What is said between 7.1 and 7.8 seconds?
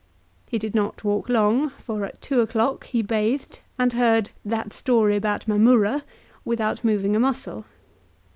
a muscle.